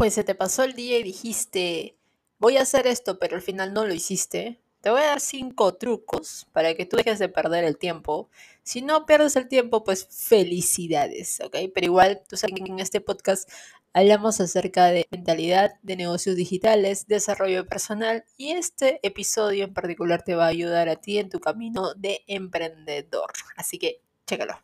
[0.00, 1.94] pues se te pasó el día y dijiste,
[2.38, 5.74] voy a hacer esto, pero al final no lo hiciste, te voy a dar cinco
[5.74, 8.30] trucos para que tú dejes de perder el tiempo.
[8.62, 11.54] Si no pierdes el tiempo, pues felicidades, ¿ok?
[11.74, 13.46] Pero igual, tú sabes que en este podcast
[13.92, 20.34] hablamos acerca de mentalidad, de negocios digitales, desarrollo personal y este episodio en particular te
[20.34, 23.32] va a ayudar a ti en tu camino de emprendedor.
[23.54, 24.62] Así que, chécalo.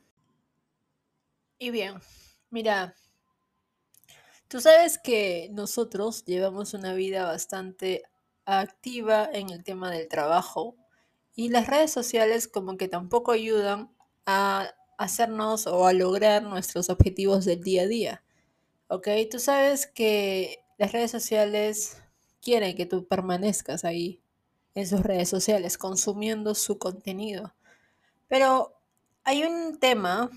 [1.59, 2.01] Y bien,
[2.49, 2.95] mira,
[4.49, 8.05] Tú sabes que nosotros llevamos una vida bastante
[8.45, 10.77] activa en el tema del trabajo
[11.35, 13.91] y las redes sociales como que tampoco ayudan
[14.25, 18.23] a hacernos o a lograr nuestros objetivos del día a día.
[18.89, 19.09] ¿Ok?
[19.31, 21.97] Tú sabes que las redes sociales
[22.41, 24.21] quieren que tú permanezcas ahí
[24.77, 27.53] en sus redes sociales consumiendo su contenido.
[28.29, 28.77] Pero
[29.25, 30.31] hay un tema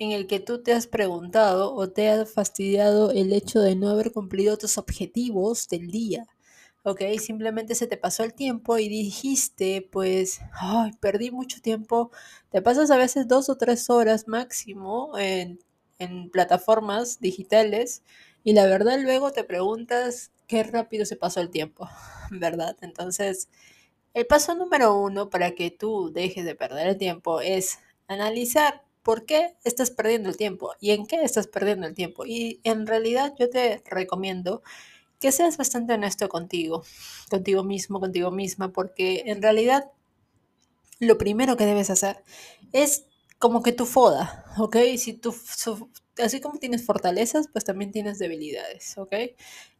[0.00, 3.90] en el que tú te has preguntado o te has fastidiado el hecho de no
[3.90, 6.26] haber cumplido tus objetivos del día.
[6.84, 7.02] ¿Ok?
[7.18, 12.10] Simplemente se te pasó el tiempo y dijiste, pues, ay, perdí mucho tiempo.
[12.50, 15.60] Te pasas a veces dos o tres horas máximo en,
[15.98, 18.02] en plataformas digitales
[18.42, 21.88] y la verdad luego te preguntas qué rápido se pasó el tiempo,
[22.30, 22.74] ¿verdad?
[22.80, 23.50] Entonces,
[24.14, 29.24] el paso número uno para que tú dejes de perder el tiempo es analizar por
[29.26, 32.26] qué estás perdiendo el tiempo y en qué estás perdiendo el tiempo.
[32.26, 34.62] Y en realidad yo te recomiendo
[35.18, 36.84] que seas bastante honesto contigo,
[37.30, 39.90] contigo mismo, contigo misma, porque en realidad
[40.98, 42.24] lo primero que debes hacer
[42.72, 43.06] es
[43.38, 44.76] como que tu foda, ¿ok?
[44.98, 45.34] Si tú,
[46.18, 49.14] así como tienes fortalezas, pues también tienes debilidades, ¿ok?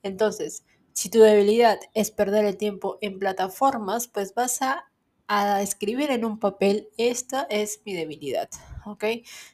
[0.03, 4.91] Entonces, si tu debilidad es perder el tiempo en plataformas, pues vas a
[5.33, 8.51] a escribir en un papel, esta es mi debilidad,
[8.91, 9.05] ¿ok?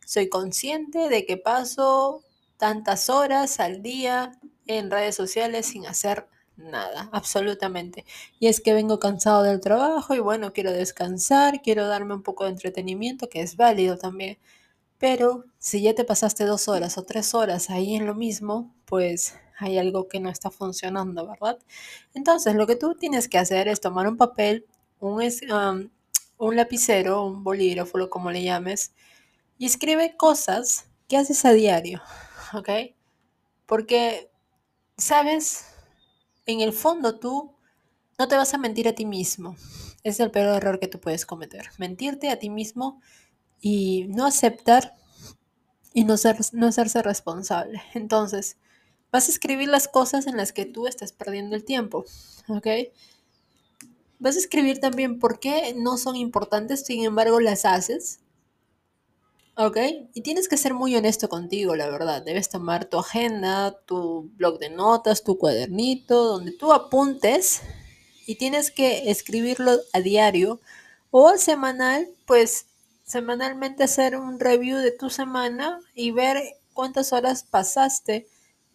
[0.04, 2.22] Soy consciente de que paso
[2.56, 4.32] tantas horas al día
[4.66, 8.04] en redes sociales sin hacer nada, absolutamente.
[8.40, 12.44] Y es que vengo cansado del trabajo y bueno, quiero descansar, quiero darme un poco
[12.44, 14.38] de entretenimiento, que es válido también.
[14.98, 19.34] Pero si ya te pasaste dos horas o tres horas ahí en lo mismo, pues
[19.58, 21.58] hay algo que no está funcionando, ¿verdad?
[22.14, 24.66] Entonces, lo que tú tienes que hacer es tomar un papel
[25.00, 25.90] un,
[26.38, 28.92] un lapicero, un bolígrafo, como le llames,
[29.58, 32.02] y escribe cosas que haces a diario,
[32.52, 32.68] ¿ok?
[33.66, 34.30] Porque,
[34.96, 35.66] ¿sabes?
[36.46, 37.54] En el fondo tú
[38.18, 39.56] no te vas a mentir a ti mismo.
[40.02, 41.70] Es el peor error que tú puedes cometer.
[41.78, 43.00] Mentirte a ti mismo
[43.60, 44.94] y no aceptar
[45.92, 47.82] y no, ser, no hacerse responsable.
[47.94, 48.58] Entonces,
[49.10, 52.04] vas a escribir las cosas en las que tú estás perdiendo el tiempo,
[52.48, 52.66] ¿ok?
[54.18, 58.20] Vas a escribir también por qué no son importantes, sin embargo las haces.
[59.58, 59.78] ¿Ok?
[60.12, 62.22] Y tienes que ser muy honesto contigo, la verdad.
[62.22, 67.62] Debes tomar tu agenda, tu blog de notas, tu cuadernito, donde tú apuntes
[68.26, 70.60] y tienes que escribirlo a diario
[71.10, 72.66] o semanal, pues
[73.04, 76.42] semanalmente hacer un review de tu semana y ver
[76.74, 78.26] cuántas horas pasaste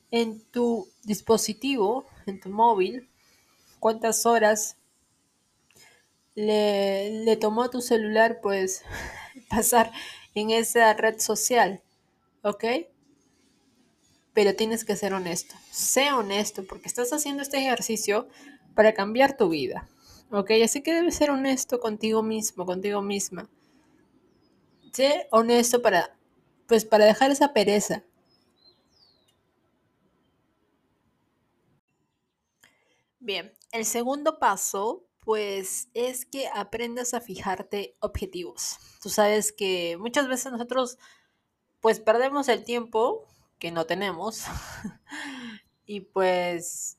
[0.09, 3.08] en tu dispositivo, en tu móvil,
[3.80, 4.78] cuántas horas
[6.34, 8.84] le, tomó a tu celular pues
[9.50, 9.92] pasar
[10.36, 11.81] en esa red social,
[12.44, 12.64] ¿ok?
[14.34, 15.56] Pero tienes que ser honesto.
[15.72, 18.28] Sé honesto porque estás haciendo este ejercicio
[18.75, 19.90] para cambiar tu vida,
[20.31, 20.52] ¿ok?
[20.64, 23.50] Así que debes ser honesto contigo mismo, contigo misma.
[24.94, 26.16] Sé honesto para,
[26.68, 28.03] pues para dejar esa pereza.
[33.19, 38.77] Bien, el segundo paso pues es que aprendas a fijarte objetivos.
[39.01, 40.97] Tú sabes que muchas veces nosotros
[41.79, 43.27] pues perdemos el tiempo
[43.59, 44.45] que no tenemos
[45.85, 46.97] y pues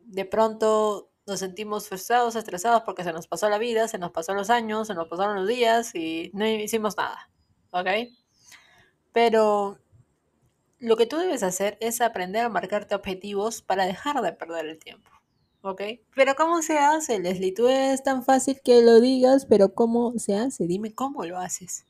[0.00, 4.32] de pronto nos sentimos frustrados, estresados porque se nos pasó la vida, se nos pasó
[4.32, 7.30] los años, se nos pasaron los días y no hicimos nada,
[7.70, 7.88] ¿ok?
[9.12, 9.78] Pero
[10.78, 14.78] lo que tú debes hacer es aprender a marcarte objetivos para dejar de perder el
[14.78, 15.10] tiempo.
[15.66, 15.82] ¿Ok?
[16.14, 17.52] Pero ¿cómo se hace, Leslie?
[17.52, 20.66] Tú es tan fácil que lo digas, pero ¿cómo se hace?
[20.66, 21.84] Dime cómo lo haces.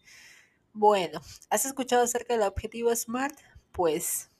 [0.72, 1.20] Bueno,
[1.50, 3.38] ¿has escuchado acerca del objetivo SMART?
[3.72, 4.30] Pues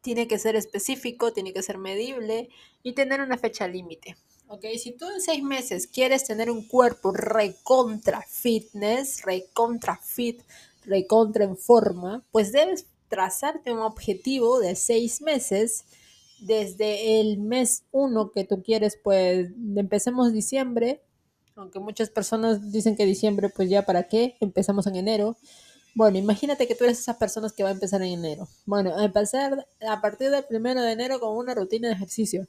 [0.00, 2.48] tiene que ser específico, tiene que ser medible
[2.82, 4.16] y tener una fecha límite.
[4.48, 4.64] ¿ok?
[4.76, 10.42] Si tú en seis meses quieres tener un cuerpo recontra fitness, recontra fit,
[10.84, 15.84] recontra en forma, pues debes trazarte un objetivo de seis meses
[16.40, 21.02] desde el mes 1 que tú quieres, pues empecemos diciembre,
[21.56, 25.36] aunque muchas personas dicen que diciembre, pues ya para qué, empezamos en enero,
[25.94, 28.46] Bueno, imagínate que tú eres esas personas que va a empezar en enero.
[28.66, 32.46] Bueno, empezar a partir del primero de enero con una rutina de ejercicio.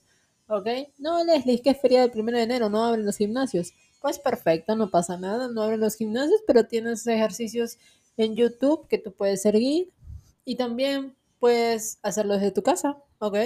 [0.48, 0.68] ¿Ok?
[1.00, 3.74] No, Leslie, que es feriado el primero de enero, no abren los gimnasios.
[4.02, 7.78] Pues perfecto, no pasa nada, no abren los gimnasios, pero tienes ejercicios
[8.18, 9.92] en YouTube que tú puedes seguir
[10.46, 13.38] y también puedes hacerlo desde tu casa, ¿ok?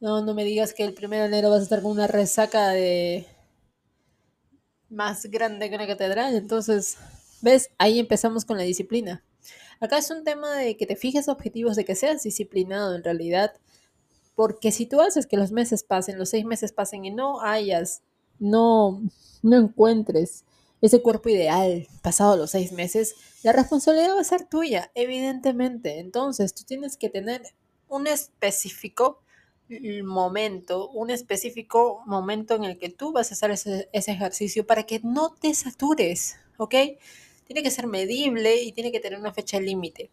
[0.00, 2.68] No, no me digas que el primero de enero vas a estar con una resaca
[2.68, 3.26] de
[4.88, 6.96] más grande que una catedral, entonces
[7.42, 7.70] ¿Ves?
[7.78, 9.22] Ahí empezamos con la disciplina.
[9.80, 13.52] Acá es un tema de que te fijes objetivos, de que seas disciplinado en realidad.
[14.34, 18.02] Porque si tú haces que los meses pasen, los seis meses pasen y no hayas,
[18.38, 19.02] no,
[19.42, 20.44] no encuentres
[20.80, 25.98] ese cuerpo ideal pasado los seis meses, la responsabilidad va a ser tuya, evidentemente.
[26.00, 27.42] Entonces, tú tienes que tener
[27.88, 29.20] un específico
[30.04, 35.00] momento, un específico momento en el que tú vas a hacer ese, ejercicio para que
[35.02, 36.74] no te satures, ¿ok?
[37.46, 40.10] tiene que ser medible y tiene que tener una fecha límite.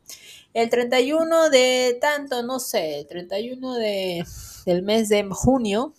[0.54, 4.24] El 31 de tanto, no sé, el 31 de,
[4.68, 5.96] del mes de junio,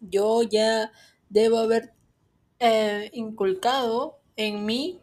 [0.00, 0.90] yo ya
[1.28, 1.92] debo haber
[2.58, 5.00] eh, inculcado en mí,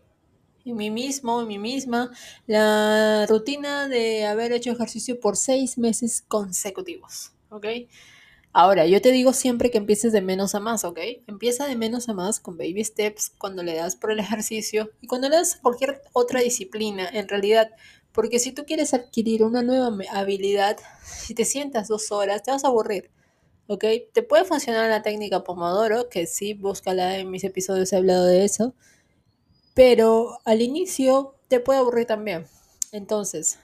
[0.65, 2.11] en mí mismo, en mí misma,
[2.45, 7.36] la rutina de haber hecho ejercicio por seis meses consecutivos.
[7.49, 7.65] ¿Ok?
[8.53, 10.99] Ahora, yo te digo siempre que empieces de menos a más, ¿ok?
[11.27, 15.07] Empieza de menos a más con baby steps cuando le das por el ejercicio y
[15.07, 17.69] cuando le das cualquier otra disciplina, en realidad.
[18.11, 22.63] Porque si tú quieres adquirir una nueva habilidad, si te sientas dos horas, te vas
[22.63, 23.11] a aburrir.
[23.67, 23.83] ¿ok?
[24.13, 28.45] Te puede funcionar la técnica Pomodoro, que sí, búscala en mis episodios, he hablado de
[28.45, 28.73] eso,
[29.73, 32.47] pero al inicio te puede aburrir también.
[32.91, 33.59] Entonces,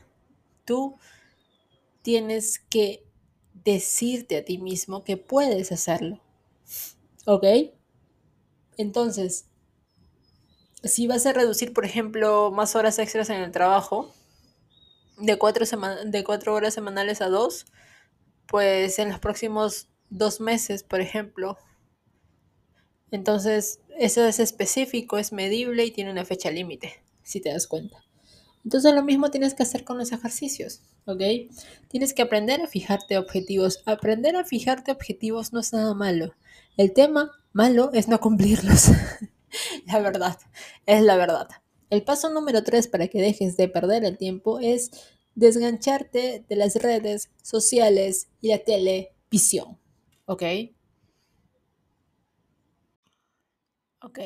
[0.65, 0.97] tú
[2.01, 3.02] tienes que
[3.65, 6.19] decirte a ti mismo que puedes hacerlo.
[7.25, 7.45] ¿Ok?
[8.77, 9.45] Entonces,
[10.83, 14.13] si vas a reducir, por ejemplo, más horas extras en el trabajo,
[15.18, 15.65] de cuatro,
[16.06, 17.65] de cuatro horas semanales a dos,
[18.48, 21.57] pues en los próximos dos meses, por ejemplo.
[23.12, 28.04] Entonces, eso es específico, es medible y tiene una fecha límite, si te das cuenta.
[28.63, 31.21] Entonces lo mismo tienes que hacer con los ejercicios, ¿ok?
[31.89, 33.83] Tienes que aprender a fijarte objetivos.
[33.86, 36.33] Aprender a fijarte objetivos no es nada malo.
[36.77, 38.88] El tema malo es no cumplirlos.
[39.88, 40.38] la verdad,
[40.86, 41.50] es la verdad.
[41.89, 44.92] El paso número tres para que dejes de perder el tiempo es
[45.36, 49.77] desgancharte de las redes sociales y la televisión,
[50.25, 50.44] ¿ok?
[54.01, 54.19] Ok,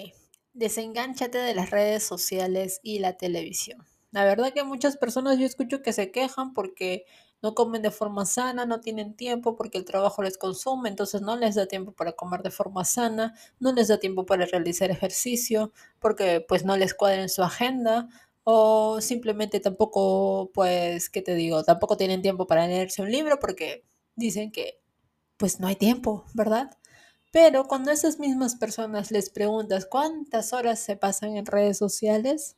[0.53, 3.85] desengánchate de las redes sociales y la televisión.
[4.11, 7.05] La verdad que muchas personas yo escucho que se quejan porque
[7.41, 11.35] no comen de forma sana, no tienen tiempo porque el trabajo les consume, entonces no
[11.37, 15.71] les da tiempo para comer de forma sana, no les da tiempo para realizar ejercicio
[15.99, 18.07] porque pues no les cuadra en su agenda
[18.43, 21.63] o simplemente tampoco pues, ¿qué te digo?
[21.63, 24.79] Tampoco tienen tiempo para leerse un libro porque dicen que
[25.37, 26.71] pues no hay tiempo, ¿verdad?
[27.31, 32.56] Pero cuando esas mismas personas les preguntas cuántas horas se pasan en redes sociales,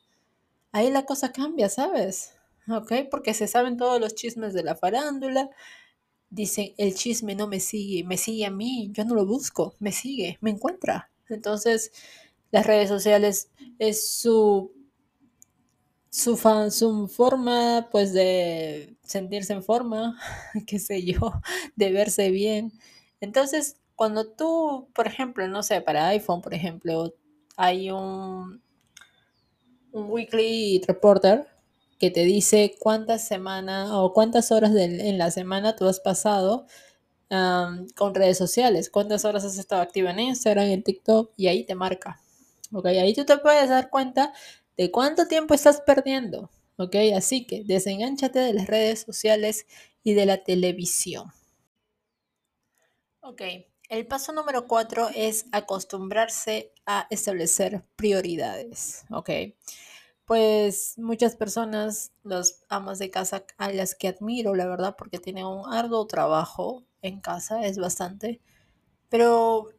[0.71, 2.33] ahí la cosa cambia, ¿sabes?
[2.69, 2.93] ¿Ok?
[3.09, 5.49] Porque se saben todos los chismes de la farándula.
[6.29, 9.91] Dicen, el chisme no me sigue, me sigue a mí, yo no lo busco, me
[9.91, 11.09] sigue, me encuentra.
[11.29, 11.91] Entonces,
[12.51, 13.49] las redes sociales
[13.79, 14.71] es su,
[16.09, 20.19] su, fan, su forma, pues, de sentirse en forma,
[20.67, 21.19] qué sé yo,
[21.75, 22.71] de verse bien.
[23.21, 27.13] Entonces, cuando tú, por ejemplo, no sé, para iPhone, por ejemplo,
[27.57, 28.61] hay un,
[29.91, 31.47] un weekly reporter
[31.99, 36.65] que te dice cuántas semanas o cuántas horas en la semana tú has pasado
[37.29, 41.75] con redes sociales, cuántas horas has estado activa en Instagram, en TikTok y ahí te
[41.75, 42.19] marca.
[42.71, 42.85] ¿Ok?
[42.87, 44.33] Ahí tú te puedes dar cuenta
[44.77, 46.49] de cuánto tiempo estás perdiendo.
[46.77, 46.95] ¿Ok?
[47.15, 49.67] Así que desenganchate de las redes sociales
[50.03, 51.31] y de la televisión.
[53.21, 53.41] Ok,
[53.89, 59.29] el paso número cuatro es acostumbrarse a establecer prioridades, ¿ok?
[60.25, 65.45] Pues muchas personas, las amas de casa a las que admiro, la verdad, porque tienen
[65.45, 68.39] un arduo trabajo en casa, es bastante,
[69.09, 69.69] pero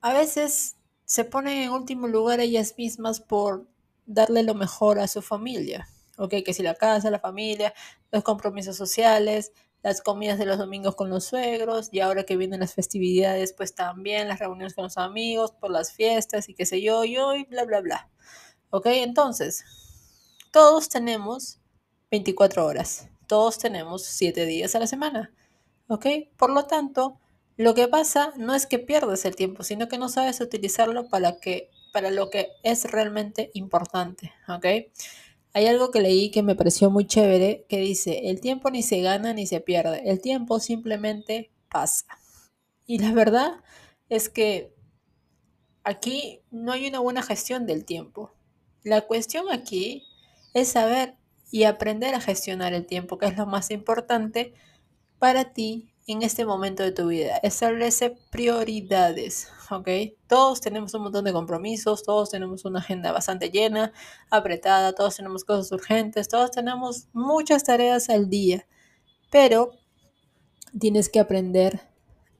[0.00, 3.68] a veces se ponen en último lugar ellas mismas por
[4.06, 6.36] darle lo mejor a su familia, ¿ok?
[6.42, 7.74] Que si la casa, la familia,
[8.10, 12.60] los compromisos sociales, las comidas de los domingos con los suegros y ahora que vienen
[12.60, 16.80] las festividades, pues también las reuniones con los amigos por las fiestas y qué sé
[16.80, 18.08] yo, yo y bla, bla, bla.
[18.70, 18.86] ¿Ok?
[18.86, 19.64] Entonces,
[20.52, 21.58] todos tenemos
[22.10, 25.32] 24 horas, todos tenemos 7 días a la semana.
[25.88, 26.06] ¿Ok?
[26.36, 27.18] Por lo tanto,
[27.56, 31.36] lo que pasa no es que pierdas el tiempo, sino que no sabes utilizarlo para,
[31.38, 34.32] que, para lo que es realmente importante.
[34.48, 34.66] ¿Ok?
[35.54, 39.00] Hay algo que leí que me pareció muy chévere, que dice, el tiempo ni se
[39.00, 42.06] gana ni se pierde, el tiempo simplemente pasa.
[42.86, 43.52] Y la verdad
[44.08, 44.74] es que
[45.84, 48.32] aquí no hay una buena gestión del tiempo.
[48.82, 50.04] La cuestión aquí
[50.54, 51.16] es saber
[51.50, 54.54] y aprender a gestionar el tiempo, que es lo más importante
[55.18, 57.36] para ti en este momento de tu vida.
[57.42, 59.88] Establece prioridades, ¿ok?
[60.26, 63.92] Todos tenemos un montón de compromisos, todos tenemos una agenda bastante llena,
[64.30, 68.66] apretada, todos tenemos cosas urgentes, todos tenemos muchas tareas al día,
[69.30, 69.72] pero
[70.78, 71.80] tienes que aprender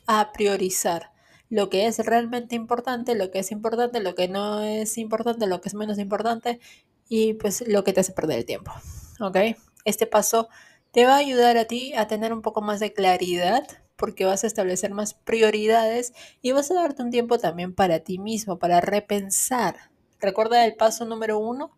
[0.07, 1.13] a priorizar
[1.49, 5.61] lo que es realmente importante, lo que es importante, lo que no es importante, lo
[5.61, 6.61] que es menos importante
[7.09, 8.73] y pues lo que te hace perder el tiempo,
[9.21, 9.37] ¿ok?
[9.85, 10.49] Este paso
[10.93, 14.45] te va a ayudar a ti a tener un poco más de claridad porque vas
[14.45, 18.81] a establecer más prioridades y vas a darte un tiempo también para ti mismo, para
[18.81, 19.91] repensar.
[20.21, 21.71] Recuerda el paso número uno,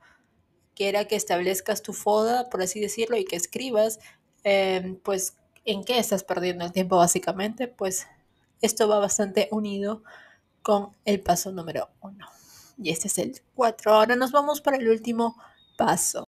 [0.75, 4.01] que era que establezcas tu foda, por así decirlo, y que escribas,
[4.43, 8.07] em, pues, en qué estás perdiendo el tiempo básicamente, pues
[8.61, 10.03] esto va bastante unido
[10.63, 12.27] con el paso número uno.
[12.79, 13.93] Y este es el cuatro.
[13.95, 15.37] Ahora nos vamos para el último
[15.77, 16.24] paso.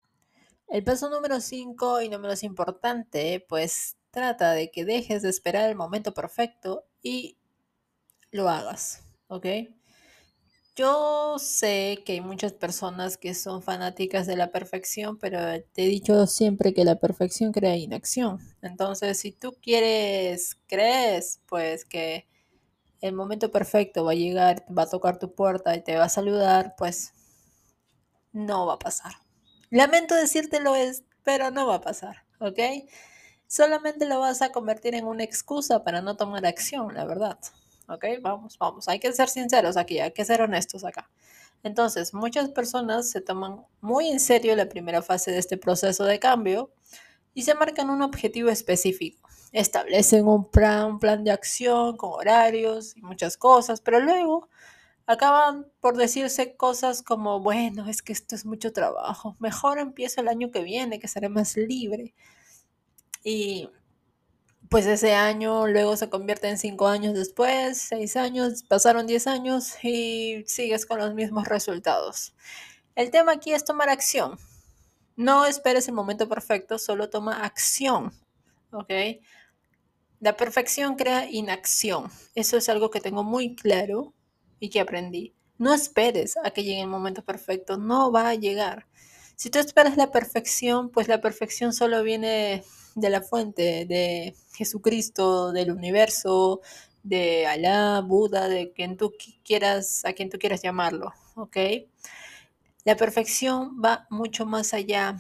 [0.73, 5.69] El paso número 5 y no menos importante, pues trata de que dejes de esperar
[5.69, 7.37] el momento perfecto y
[8.31, 9.45] lo hagas, ¿ok?
[10.75, 15.37] Yo sé que hay muchas personas que son fanáticas de la perfección, pero
[15.73, 18.39] te he dicho siempre que la perfección crea inacción.
[18.63, 22.27] Entonces, si tú quieres, crees, pues que
[22.99, 26.09] el momento perfecto va a llegar, va a tocar tu puerta y te va a
[26.09, 27.13] saludar, pues
[28.31, 29.22] no va a pasar.
[29.73, 32.59] Lamento decírtelo, es, pero no va a pasar, ¿ok?
[33.47, 37.39] Solamente lo vas a convertir en una excusa para no tomar acción, la verdad.
[37.87, 38.05] ¿Ok?
[38.21, 38.87] Vamos, vamos.
[38.87, 41.09] Hay que ser sinceros aquí, hay que ser honestos acá.
[41.63, 46.19] Entonces, muchas personas se toman muy en serio la primera fase de este proceso de
[46.19, 46.71] cambio
[47.33, 49.27] y se marcan un objetivo específico.
[49.53, 54.49] Establecen un plan, un plan de acción con horarios y muchas cosas, pero luego
[55.05, 60.27] acaban por decirse cosas como, bueno, es que esto es mucho trabajo, mejor empiezo el
[60.27, 62.13] año que viene, que seré más libre.
[63.24, 63.69] Y
[64.69, 69.75] pues ese año luego se convierte en cinco años después, seis años, pasaron diez años
[69.83, 72.33] y sigues con los mismos resultados.
[72.95, 74.38] El tema aquí es tomar acción.
[75.15, 78.12] No esperes el momento perfecto, solo toma acción.
[78.72, 78.91] ¿Ok?
[80.19, 82.10] La perfección crea inacción.
[82.33, 84.13] Eso es algo que tengo muy claro
[84.63, 85.34] y que aprendí.
[85.58, 88.88] No esperes a que llegue el momento perfecto, no va a llegar.
[89.36, 92.63] Si tú esperas la perfección, pues la perfección solo viene
[92.96, 96.62] de la fuente, de Jesucristo, del universo,
[97.03, 101.58] de Alá, Buda, de quien tú quieras, a quien tú quieras llamarlo, ¿ok?
[102.86, 105.17] La perfección va mucho más allá,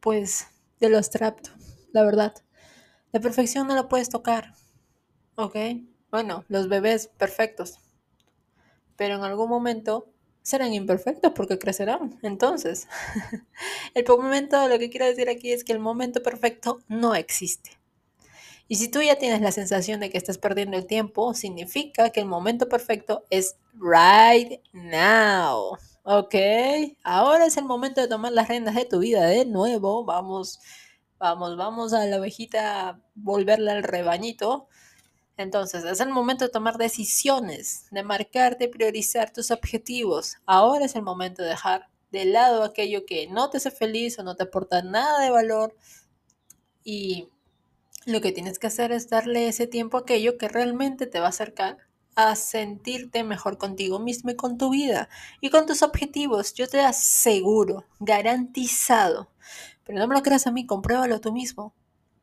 [0.00, 0.48] pues,
[0.80, 1.50] de lo abstracto,
[1.92, 2.34] la verdad.
[3.12, 4.54] La perfección no la puedes tocar,
[5.36, 5.56] ¿ok?
[6.10, 7.78] Bueno, los bebés perfectos,
[9.00, 10.10] pero en algún momento
[10.42, 12.18] serán imperfectos porque crecerán.
[12.20, 12.86] Entonces,
[13.94, 17.80] el momento, lo que quiero decir aquí es que el momento perfecto no existe.
[18.68, 22.20] Y si tú ya tienes la sensación de que estás perdiendo el tiempo, significa que
[22.20, 25.78] el momento perfecto es right now.
[26.02, 26.34] ¿Ok?
[27.02, 30.04] Ahora es el momento de tomar las riendas de tu vida de nuevo.
[30.04, 30.60] Vamos,
[31.18, 34.68] vamos, vamos a la ovejita, volverla al rebañito
[35.42, 40.36] entonces, es el momento de tomar decisiones, de marcar, de priorizar tus objetivos.
[40.46, 44.22] Ahora es el momento de dejar de lado aquello que no te hace feliz o
[44.22, 45.76] no te aporta nada de valor.
[46.84, 47.28] Y
[48.06, 51.26] lo que tienes que hacer es darle ese tiempo a aquello que realmente te va
[51.26, 51.78] a acercar
[52.16, 55.08] a sentirte mejor contigo mismo y con tu vida
[55.40, 56.54] y con tus objetivos.
[56.54, 59.30] Yo te aseguro, garantizado,
[59.84, 61.74] pero no me lo creas a mí, compruébalo tú mismo,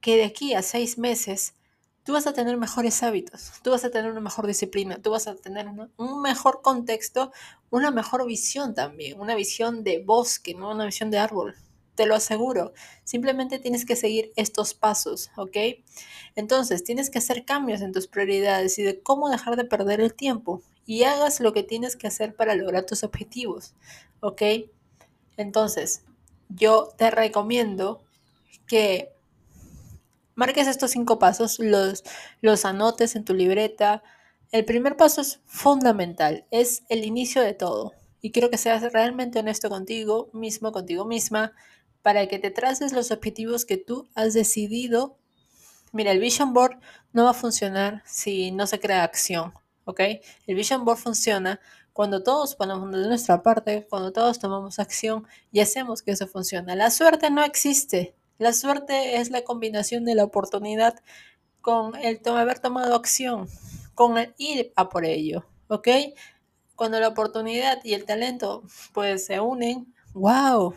[0.02, 1.56] que de aquí a seis meses
[2.08, 5.28] tú vas a tener mejores hábitos, tú vas a tener una mejor disciplina, tú vas
[5.28, 7.34] a tener un mejor contexto,
[7.70, 11.58] una mejor visión también, una visión de bosque, no una visión de árbol.
[11.96, 12.72] Te lo aseguro.
[13.04, 15.58] Simplemente tienes que seguir estos pasos, ¿ok?
[16.38, 20.14] Entonces, tienes que hacer cambios en tus prioridades y de cómo dejar de perder el
[20.14, 23.74] tiempo y hagas lo que tienes que hacer para lograr tus objetivos,
[24.22, 24.44] ¿ok?
[25.36, 26.04] Entonces,
[26.48, 28.02] yo te recomiendo
[28.66, 29.17] que
[30.38, 34.04] marques estos cinco pasos, los, anotes en tu libreta.
[34.52, 37.94] El primer paso es fundamental, es el inicio de todo.
[38.22, 41.54] Y quiero que seas realmente honesto contigo mismo, contigo misma,
[42.04, 45.18] para que te traces los objetivos que tú has decidido.
[45.92, 46.80] Mira, el Vision Board
[47.14, 49.54] no va a funcionar si no se crea acción,
[49.86, 50.02] ¿ok?
[50.46, 51.60] El Vision Board funciona
[51.94, 56.76] Cuando todos ponemos de nuestra parte, cuando todos tomamos acción y hacemos que eso funcione.
[56.76, 58.14] La suerte no existe.
[58.38, 61.02] La suerte es la combinación de la oportunidad
[61.62, 63.50] con el haber tomado acción,
[63.96, 65.88] con el ir a por ello, ¿ok?
[66.76, 68.64] Cuando la oportunidad y el talento
[68.94, 70.76] pues se unen, wow,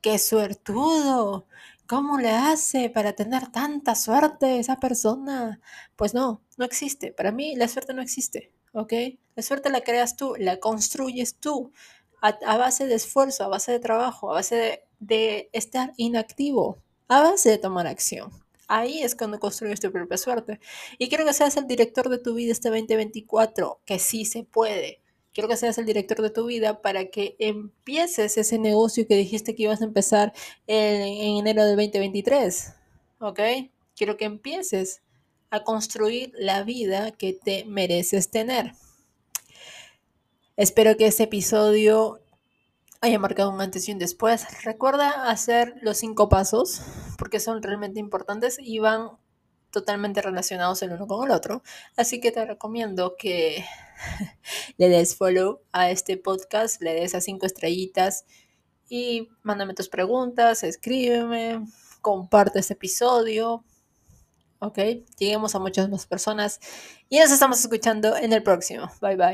[0.00, 1.46] qué suertudo,
[1.86, 5.60] ¿cómo le hace para tener tanta suerte esa persona?
[5.96, 8.92] Pues no, no existe, para mí la suerte no existe, ¿ok?
[9.34, 11.70] La suerte la creas tú, la construyes tú,
[12.22, 17.22] a, base de esfuerzo, a base de trabajo, a base de, de estar inactivo, a
[17.22, 18.30] base de tomar acción.
[18.66, 20.60] Ahí es cuando construyes tu propia suerte.
[20.98, 25.00] Y quiero que seas el director de tu vida este 2024, que sí se puede.
[25.32, 29.54] Quiero que seas el director de tu vida para que empieces ese negocio que dijiste
[29.54, 30.32] que ibas a empezar
[30.66, 32.72] en, en enero del 2023.
[33.18, 33.40] ¿Ok?
[33.96, 35.02] Quiero que empieces
[35.50, 38.72] a construir la vida que te mereces tener.
[40.56, 42.20] Espero que este episodio
[43.04, 44.46] haya marcado un antes y un después.
[44.64, 46.80] Recuerda hacer los cinco pasos
[47.18, 49.10] porque son realmente importantes y van
[49.70, 51.62] totalmente relacionados el uno con el otro.
[51.96, 53.64] Así que te recomiendo que
[54.78, 58.24] le des follow a este podcast, le des a cinco estrellitas
[58.88, 61.66] y mándame tus preguntas, escríbeme,
[62.00, 63.64] comparte este episodio.
[64.60, 64.78] Ok,
[65.18, 66.58] lleguemos a muchas más personas
[67.10, 68.90] y nos estamos escuchando en el próximo.
[69.02, 69.32] Bye bye.